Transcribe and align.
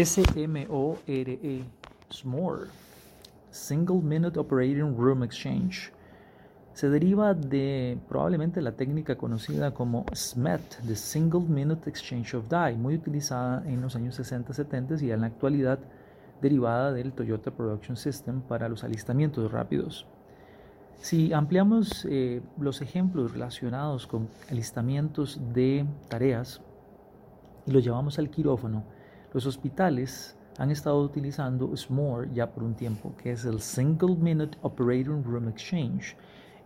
S-M-O-R-E, 0.00 1.64
SMORE, 2.08 2.68
Single 3.50 4.00
Minute 4.00 4.38
Operating 4.38 4.96
Room 4.96 5.22
Exchange. 5.22 5.92
Se 6.72 6.88
deriva 6.88 7.34
de 7.34 7.98
probablemente 8.08 8.62
la 8.62 8.72
técnica 8.72 9.18
conocida 9.18 9.74
como 9.74 10.06
SMET, 10.14 10.62
the 10.86 10.96
Single 10.96 11.42
Minute 11.42 11.90
Exchange 11.90 12.34
of 12.34 12.48
Die, 12.48 12.78
muy 12.78 12.94
utilizada 12.94 13.62
en 13.66 13.82
los 13.82 13.94
años 13.94 14.18
60-70 14.18 15.02
y 15.02 15.10
en 15.10 15.20
la 15.20 15.26
actualidad 15.26 15.78
derivada 16.40 16.92
del 16.92 17.12
Toyota 17.12 17.50
Production 17.50 17.98
System 17.98 18.40
para 18.40 18.70
los 18.70 18.84
alistamientos 18.84 19.52
rápidos. 19.52 20.06
Si 20.96 21.34
ampliamos 21.34 22.06
eh, 22.08 22.40
los 22.58 22.80
ejemplos 22.80 23.32
relacionados 23.32 24.06
con 24.06 24.28
alistamientos 24.50 25.38
de 25.52 25.84
tareas 26.08 26.62
y 27.66 27.72
los 27.72 27.84
llevamos 27.84 28.18
al 28.18 28.30
quirófano, 28.30 28.82
los 29.32 29.46
hospitales 29.46 30.36
han 30.58 30.70
estado 30.70 31.00
utilizando 31.00 31.74
SMORE 31.76 32.30
ya 32.34 32.50
por 32.50 32.64
un 32.64 32.74
tiempo, 32.74 33.14
que 33.16 33.32
es 33.32 33.44
el 33.44 33.60
Single 33.60 34.16
Minute 34.16 34.58
Operating 34.62 35.24
Room 35.24 35.48
Exchange. 35.48 36.16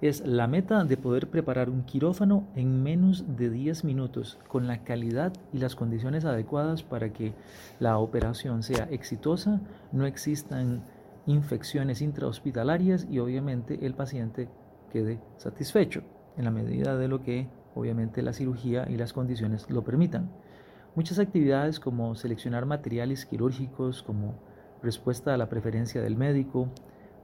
Es 0.01 0.27
la 0.27 0.47
meta 0.47 0.85
de 0.85 0.97
poder 0.97 1.31
preparar 1.31 1.71
un 1.71 1.85
quirófano 1.85 2.49
en 2.57 2.83
menos 2.83 3.37
de 3.37 3.51
10 3.51 3.85
minutos 3.85 4.39
con 4.49 4.67
la 4.67 4.83
calidad 4.83 5.33
y 5.53 5.59
las 5.59 5.77
condiciones 5.77 6.25
adecuadas 6.25 6.83
para 6.83 7.13
que 7.13 7.35
la 7.79 7.99
operación 7.99 8.63
sea 8.63 8.89
exitosa, 8.91 9.61
no 9.93 10.07
existan 10.07 10.83
infecciones 11.27 12.03
intrahospitalarias 12.03 13.07
y 13.11 13.19
obviamente 13.19 13.87
el 13.87 13.95
paciente 13.95 14.49
quede 14.93 15.21
satisfecho 15.37 16.03
en 16.37 16.45
la 16.45 16.51
medida 16.51 16.97
de 16.97 17.09
lo 17.09 17.23
que 17.23 17.49
obviamente 17.75 18.23
la 18.23 18.33
cirugía 18.33 18.87
y 18.89 18.97
las 18.97 19.13
condiciones 19.13 19.71
lo 19.71 19.85
permitan. 19.85 20.31
Muchas 20.95 21.19
actividades 21.19 21.81
como 21.81 22.15
seleccionar 22.15 22.67
materiales 22.67 23.25
quirúrgicos 23.27 24.05
como 24.05 24.37
respuesta 24.81 25.35
a 25.35 25.37
la 25.37 25.49
preferencia 25.49 26.01
del 26.01 26.17
médico 26.17 26.69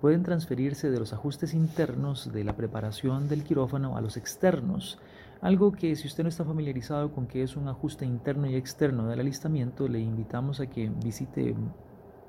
pueden 0.01 0.25
transferirse 0.25 0.91
de 0.91 0.99
los 0.99 1.13
ajustes 1.13 1.55
internos 1.55 2.33
de 2.33 2.43
la 2.43 2.57
preparación 2.57 3.29
del 3.29 3.45
quirófano 3.45 3.97
a 3.97 4.01
los 4.01 4.17
externos, 4.17 4.99
algo 5.41 5.71
que 5.71 5.95
si 5.95 6.09
usted 6.09 6.25
no 6.25 6.29
está 6.29 6.45
familiarizado 6.45 7.13
con 7.13 7.29
qué 7.29 7.45
es 7.45 7.57
un 7.57 7.69
ajuste 7.69 8.05
interno 8.05 8.51
y 8.51 8.57
externo 8.57 9.07
del 9.07 9.21
alistamiento, 9.21 9.87
le 9.87 10.01
invitamos 10.01 10.59
a 10.59 10.67
que 10.67 10.91
visite 11.05 11.55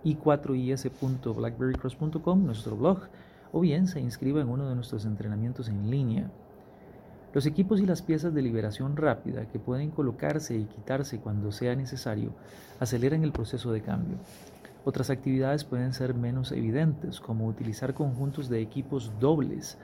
i4is.blackberrycross.com, 0.06 2.45
nuestro 2.45 2.78
blog, 2.78 3.08
o 3.52 3.62
bien 3.62 3.88
se 3.88 4.00
inscriba 4.00 4.42
en 4.42 4.50
uno 4.50 4.69
de 4.69 4.75
nuestros 4.75 5.06
entrenamientos 5.06 5.69
en 5.69 5.89
línea. 5.89 6.30
Los 7.34 7.46
equipos 7.46 7.80
y 7.80 7.86
las 7.86 8.02
piezas 8.02 8.34
de 8.34 8.42
liberación 8.42 8.98
rápida 8.98 9.48
que 9.48 9.58
pueden 9.58 9.90
colocarse 9.90 10.58
y 10.58 10.66
quitarse 10.66 11.22
cuando 11.22 11.54
sea 11.54 11.76
necesario 11.76 12.34
aceleran 12.82 13.24
el 13.24 13.32
proceso 13.32 13.72
de 13.72 13.82
cambio. 13.82 14.18
Otras 14.84 15.09
actividades 15.09 15.64
pueden 15.64 15.94
ser 15.94 16.14
menos 16.14 16.52
evidentes, 16.52 17.22
como 17.22 17.47
utilizar 17.47 17.94
conjuntos 17.94 18.50
de 18.50 18.62
equipos 18.62 19.14
dobles 19.22 19.78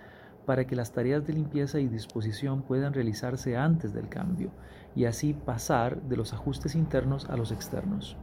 para 0.46 0.68
que 0.68 0.75
las 0.75 0.91
tareas 0.91 1.25
de 1.25 1.34
limpieza 1.34 1.80
y 1.80 1.88
disposición 1.88 2.63
puedan 2.63 2.94
realizarse 2.94 3.56
antes 3.56 3.94
del 3.94 4.09
cambio 4.09 4.52
y 4.94 5.06
así 5.06 5.34
pasar 5.34 6.02
de 6.02 6.18
los 6.18 6.34
ajustes 6.34 6.75
internos 6.75 7.30
a 7.30 7.38
los 7.38 7.53
externos. 7.53 8.18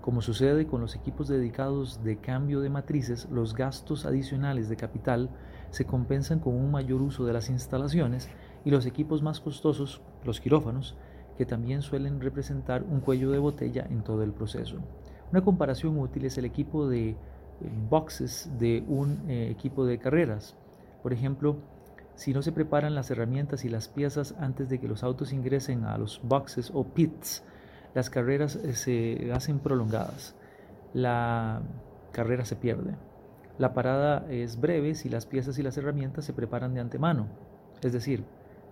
Como 0.00 0.20
sucede 0.20 0.66
con 0.66 0.82
los 0.82 0.94
equipos 0.96 1.28
dedicados 1.28 2.04
de 2.04 2.18
cambio 2.18 2.60
de 2.60 2.68
matrices, 2.68 3.26
los 3.30 3.54
gastos 3.54 4.04
adicionales 4.04 4.68
de 4.68 4.76
capital 4.76 5.30
se 5.70 5.86
compensan 5.86 6.40
con 6.40 6.54
un 6.54 6.70
mayor 6.70 7.00
uso 7.00 7.24
de 7.24 7.32
las 7.32 7.48
instalaciones 7.48 8.28
y 8.64 8.70
los 8.70 8.86
equipos 8.86 9.22
más 9.22 9.40
costosos, 9.40 10.00
los 10.24 10.40
quirófanos, 10.40 10.96
que 11.36 11.46
también 11.46 11.82
suelen 11.82 12.20
representar 12.20 12.82
un 12.84 13.00
cuello 13.00 13.30
de 13.30 13.38
botella 13.38 13.86
en 13.90 14.02
todo 14.02 14.22
el 14.22 14.32
proceso. 14.32 14.78
Una 15.32 15.42
comparación 15.42 15.98
útil 15.98 16.24
es 16.24 16.38
el 16.38 16.44
equipo 16.44 16.88
de 16.88 17.10
eh, 17.10 17.16
boxes 17.90 18.50
de 18.58 18.84
un 18.88 19.28
eh, 19.28 19.48
equipo 19.50 19.84
de 19.84 19.98
carreras. 19.98 20.56
Por 21.02 21.12
ejemplo, 21.12 21.56
si 22.14 22.32
no 22.32 22.42
se 22.42 22.52
preparan 22.52 22.94
las 22.94 23.10
herramientas 23.10 23.64
y 23.64 23.68
las 23.68 23.88
piezas 23.88 24.34
antes 24.38 24.68
de 24.68 24.78
que 24.78 24.88
los 24.88 25.02
autos 25.02 25.32
ingresen 25.32 25.84
a 25.84 25.98
los 25.98 26.20
boxes 26.22 26.70
o 26.72 26.84
pits, 26.84 27.42
las 27.94 28.10
carreras 28.10 28.56
eh, 28.56 28.74
se 28.74 29.32
hacen 29.32 29.58
prolongadas. 29.58 30.34
La 30.92 31.62
carrera 32.12 32.44
se 32.44 32.56
pierde. 32.56 32.94
La 33.58 33.74
parada 33.74 34.26
es 34.30 34.60
breve 34.60 34.94
si 34.94 35.08
las 35.08 35.26
piezas 35.26 35.58
y 35.58 35.62
las 35.62 35.76
herramientas 35.76 36.24
se 36.24 36.32
preparan 36.32 36.74
de 36.74 36.80
antemano. 36.80 37.26
Es 37.82 37.92
decir, 37.92 38.24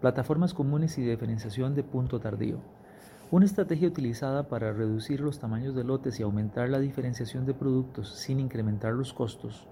Plataformas 0.00 0.54
comunes 0.54 0.98
y 0.98 1.02
diferenciación 1.02 1.74
de 1.74 1.84
punto 1.84 2.20
tardío. 2.20 2.58
Una 3.30 3.44
estrategia 3.44 3.88
utilizada 3.88 4.48
para 4.48 4.72
reducir 4.72 5.20
los 5.20 5.38
tamaños 5.38 5.74
de 5.74 5.84
lotes 5.84 6.18
y 6.18 6.22
aumentar 6.22 6.68
la 6.68 6.78
diferenciación 6.78 7.46
de 7.46 7.54
productos 7.54 8.14
sin 8.14 8.40
incrementar 8.40 8.94
los 8.94 9.12
costos 9.12 9.68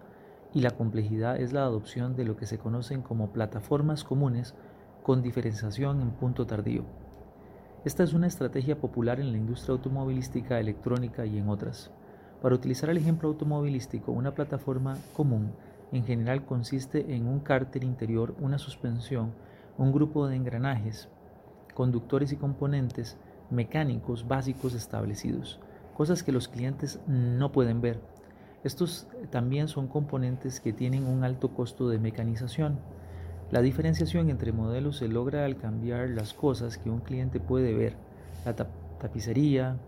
y 0.53 0.61
la 0.61 0.71
complejidad 0.71 1.41
es 1.41 1.53
la 1.53 1.65
adopción 1.65 2.17
de 2.17 2.25
lo 2.25 2.37
que 2.37 2.47
se 2.47 2.59
conocen 2.59 3.03
como 3.03 3.31
plataformas 3.31 4.05
comunes 4.05 4.55
con 5.03 5.23
diferenciación 5.23 6.01
en 6.01 6.11
punto 6.11 6.47
tardío. 6.47 6.85
Esta 7.87 8.03
es 8.03 8.15
una 8.15 8.27
estrategia 8.27 8.81
popular 8.81 9.21
en 9.21 9.31
la 9.31 9.39
industria 9.39 9.75
automovilística, 9.75 10.59
electrónica 10.59 11.25
y 11.25 11.39
en 11.39 11.49
otras. 11.49 11.93
Para 12.43 12.57
utilizar 12.57 12.91
el 12.91 12.97
ejemplo 12.97 13.29
automovilístico, 13.29 14.11
una 14.11 14.35
plataforma 14.35 14.99
común 15.13 15.53
en 15.93 16.05
general 16.05 16.45
consiste 16.45 17.15
en 17.15 17.29
un 17.29 17.39
cárter 17.39 17.85
interior, 17.85 18.35
una 18.41 18.59
suspensión, 18.59 19.35
un 19.79 19.93
grupo 19.93 20.27
de 20.27 20.35
engranajes, 20.35 21.09
conductores 21.75 22.33
y 22.33 22.37
componentes 22.37 23.19
mecánicos 23.51 24.27
básicos 24.27 24.75
establecidos, 24.75 25.61
cosas 25.97 26.25
que 26.25 26.33
los 26.33 26.49
clientes 26.49 26.99
no 27.07 27.53
pueden 27.53 27.81
ver. 27.81 28.01
Estos 28.65 29.07
también 29.31 29.69
son 29.69 29.87
componentes 29.87 30.59
que 30.59 30.73
tienen 30.73 31.07
un 31.07 31.23
alto 31.23 31.55
costo 31.55 31.89
de 31.89 32.01
mecanización. 32.01 32.81
La 33.53 33.63
diferenciación 33.63 34.29
entre 34.29 34.51
modelos 34.53 34.97
se 34.97 35.07
logra 35.07 35.45
al 35.45 35.57
cambiar 35.57 36.11
las 36.11 36.35
cosas 36.35 36.79
que 36.79 36.91
un 36.91 36.99
cliente 36.99 37.39
puede 37.39 37.75
ver, 37.75 37.95
la 38.45 38.57
tapicería, 38.57 39.79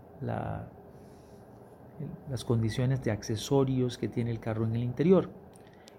las 2.29 2.45
condiciones 2.45 3.03
de 3.03 3.11
accesorios 3.11 3.97
que 3.97 4.07
tiene 4.07 4.31
el 4.31 4.39
carro 4.39 4.65
en 4.65 4.75
el 4.75 4.83
interior. 4.83 5.29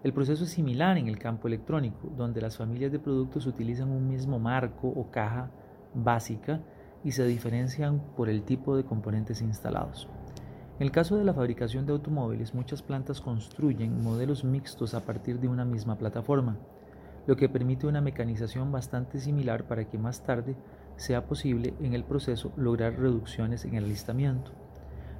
El 0.02 0.14
proceso 0.14 0.44
es 0.44 0.50
similar 0.50 0.96
en 0.96 1.08
el 1.08 1.18
campo 1.18 1.48
electrónico, 1.48 2.08
donde 2.16 2.40
las 2.40 2.56
familias 2.56 2.92
de 2.92 2.98
productos 2.98 3.46
utilizan 3.46 3.90
un 3.90 4.08
mismo 4.08 4.38
marco 4.38 4.88
o 4.88 5.10
caja 5.10 5.50
básica 5.92 6.62
y 7.04 7.12
se 7.12 7.26
diferencian 7.26 8.00
por 8.16 8.30
el 8.30 8.42
tipo 8.42 8.74
de 8.74 8.84
componentes 8.84 9.42
instalados. 9.42 10.08
En 10.78 10.86
el 10.86 10.92
caso 10.92 11.18
de 11.18 11.24
la 11.24 11.34
fabricación 11.34 11.84
de 11.84 11.92
automóviles, 11.92 12.54
muchas 12.54 12.80
plantas 12.80 13.20
construyen 13.20 14.02
modelos 14.02 14.44
mixtos 14.44 14.94
a 14.94 15.00
partir 15.00 15.38
de 15.38 15.48
una 15.48 15.66
misma 15.66 15.98
plataforma, 15.98 16.56
lo 17.30 17.36
que 17.36 17.48
permite 17.48 17.86
una 17.86 18.00
mecanización 18.00 18.72
bastante 18.72 19.20
similar 19.20 19.68
para 19.68 19.84
que 19.84 19.98
más 19.98 20.24
tarde 20.24 20.56
sea 20.96 21.26
posible 21.26 21.74
en 21.78 21.94
el 21.94 22.02
proceso 22.02 22.52
lograr 22.56 22.98
reducciones 22.98 23.64
en 23.64 23.76
el 23.76 23.84
alistamiento. 23.84 24.50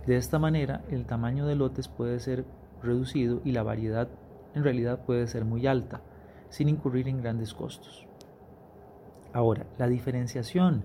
De 0.08 0.16
esta 0.16 0.40
manera, 0.40 0.82
el 0.90 1.06
tamaño 1.06 1.46
de 1.46 1.54
lotes 1.54 1.86
puede 1.86 2.18
ser 2.18 2.44
reducido 2.82 3.40
y 3.44 3.52
la 3.52 3.62
variedad 3.62 4.08
en 4.56 4.64
realidad 4.64 5.04
puede 5.06 5.28
ser 5.28 5.44
muy 5.44 5.68
alta, 5.68 6.00
sin 6.48 6.68
incurrir 6.68 7.06
en 7.06 7.22
grandes 7.22 7.54
costos. 7.54 8.08
Ahora, 9.32 9.66
la 9.78 9.86
diferenciación 9.86 10.82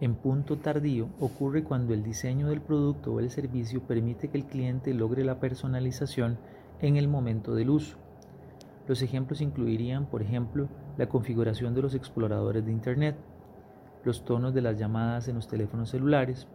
en 0.00 0.14
punto 0.14 0.56
tardío 0.56 1.10
ocurre 1.20 1.64
cuando 1.64 1.92
el 1.92 2.02
diseño 2.02 2.48
del 2.48 2.62
producto 2.62 3.12
o 3.12 3.20
el 3.20 3.28
servicio 3.28 3.82
permite 3.82 4.28
que 4.28 4.38
el 4.38 4.46
cliente 4.46 4.94
logre 4.94 5.22
la 5.22 5.38
personalización 5.38 6.38
en 6.80 6.96
el 6.96 7.08
momento 7.08 7.54
del 7.54 7.68
uso. 7.68 8.01
Los 8.86 9.02
ejemplos 9.02 9.40
incluirían, 9.40 10.06
por 10.06 10.22
ejemplo, 10.22 10.68
la 10.96 11.08
configuración 11.08 11.74
de 11.74 11.82
los 11.82 11.94
exploradores 11.94 12.64
de 12.64 12.72
Internet, 12.72 13.16
los 14.04 14.24
tonos 14.24 14.52
de 14.54 14.62
las 14.62 14.78
llamadas 14.78 15.28
en 15.28 15.36
los 15.36 15.46
teléfonos 15.46 15.90
celulares, 15.90 16.48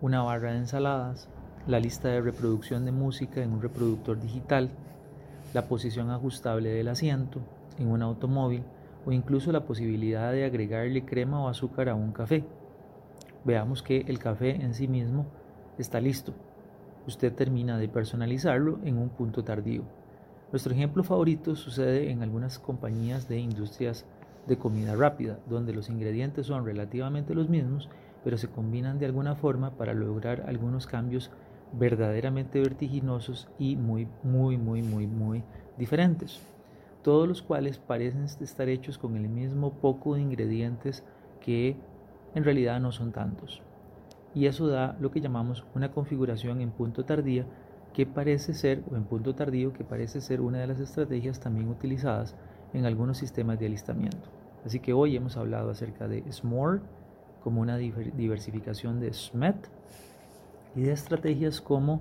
una 0.00 0.22
barra 0.22 0.52
de 0.52 0.58
ensaladas, 0.58 1.28
la 1.66 1.80
lista 1.80 2.08
de 2.08 2.20
reproducción 2.20 2.84
de 2.84 2.92
música 2.92 3.42
en 3.42 3.52
un 3.52 3.62
reproductor 3.62 4.20
digital, 4.20 4.68
la 5.54 5.68
posición 5.68 6.10
ajustable 6.10 6.70
del 6.70 6.88
asiento 6.88 7.40
en 7.78 7.88
un 7.88 8.02
automóvil 8.02 8.64
o 9.06 9.12
incluso 9.12 9.52
la 9.52 9.64
posibilidad 9.64 10.32
de 10.32 10.44
agregarle 10.44 11.04
crema 11.04 11.42
o 11.42 11.48
azúcar 11.48 11.88
a 11.88 11.94
un 11.94 12.12
café. 12.12 12.44
Veamos 13.44 13.82
que 13.82 14.00
el 14.08 14.18
café 14.18 14.62
en 14.62 14.74
sí 14.74 14.88
mismo 14.88 15.26
está 15.78 16.00
listo. 16.00 16.34
Usted 17.06 17.32
termina 17.32 17.78
de 17.78 17.88
personalizarlo 17.88 18.78
en 18.84 18.98
un 18.98 19.08
punto 19.08 19.42
tardío. 19.42 19.82
Nuestro 20.52 20.74
ejemplo 20.74 21.02
favorito 21.02 21.56
sucede 21.56 22.10
en 22.10 22.22
algunas 22.22 22.58
compañías 22.58 23.26
de 23.26 23.38
industrias 23.38 24.04
de 24.46 24.58
comida 24.58 24.94
rápida, 24.94 25.38
donde 25.48 25.72
los 25.72 25.88
ingredientes 25.88 26.46
son 26.48 26.66
relativamente 26.66 27.34
los 27.34 27.48
mismos, 27.48 27.88
pero 28.22 28.36
se 28.36 28.48
combinan 28.48 28.98
de 28.98 29.06
alguna 29.06 29.34
forma 29.34 29.70
para 29.78 29.94
lograr 29.94 30.44
algunos 30.46 30.86
cambios 30.86 31.30
verdaderamente 31.72 32.60
vertiginosos 32.60 33.48
y 33.58 33.76
muy, 33.76 34.06
muy, 34.22 34.58
muy, 34.58 34.82
muy, 34.82 35.06
muy 35.06 35.42
diferentes, 35.78 36.38
todos 37.02 37.26
los 37.26 37.40
cuales 37.40 37.78
parecen 37.78 38.24
estar 38.24 38.68
hechos 38.68 38.98
con 38.98 39.16
el 39.16 39.30
mismo 39.30 39.72
poco 39.72 40.16
de 40.16 40.20
ingredientes 40.20 41.02
que 41.40 41.76
en 42.34 42.44
realidad 42.44 42.78
no 42.78 42.92
son 42.92 43.12
tantos. 43.12 43.62
Y 44.34 44.44
eso 44.46 44.66
da 44.68 44.98
lo 45.00 45.10
que 45.10 45.22
llamamos 45.22 45.64
una 45.74 45.92
configuración 45.92 46.60
en 46.60 46.72
punto 46.72 47.06
tardía 47.06 47.46
que 47.92 48.06
parece 48.06 48.54
ser, 48.54 48.82
o 48.90 48.96
en 48.96 49.04
punto 49.04 49.34
tardío, 49.34 49.72
que 49.72 49.84
parece 49.84 50.20
ser 50.20 50.40
una 50.40 50.58
de 50.58 50.66
las 50.66 50.80
estrategias 50.80 51.40
también 51.40 51.68
utilizadas 51.68 52.34
en 52.72 52.86
algunos 52.86 53.18
sistemas 53.18 53.58
de 53.58 53.66
alistamiento. 53.66 54.28
Así 54.64 54.80
que 54.80 54.92
hoy 54.92 55.16
hemos 55.16 55.36
hablado 55.36 55.70
acerca 55.70 56.08
de 56.08 56.24
SMORE 56.30 56.80
como 57.42 57.60
una 57.60 57.76
diversificación 57.76 59.00
de 59.00 59.12
SMET 59.12 59.56
y 60.74 60.82
de 60.82 60.92
estrategias 60.92 61.60
como 61.60 62.00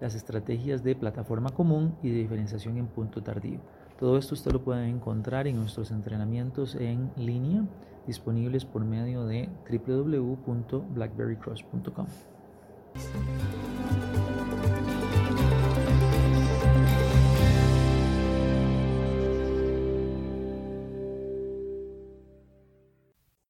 las 0.00 0.14
estrategias 0.14 0.82
de 0.82 0.96
plataforma 0.96 1.50
común 1.50 1.94
y 2.02 2.10
de 2.10 2.18
diferenciación 2.18 2.76
en 2.76 2.88
punto 2.88 3.22
tardío. 3.22 3.60
Todo 3.98 4.18
esto 4.18 4.34
usted 4.34 4.52
lo 4.52 4.62
puede 4.62 4.86
encontrar 4.88 5.46
en 5.46 5.56
nuestros 5.56 5.90
entrenamientos 5.92 6.74
en 6.74 7.10
línea 7.16 7.64
disponibles 8.06 8.66
por 8.66 8.84
medio 8.84 9.24
de 9.24 9.48
www.blackberrycross.com. 9.70 12.06